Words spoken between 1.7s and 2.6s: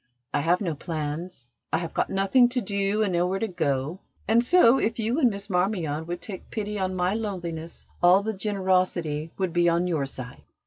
I have got nothing to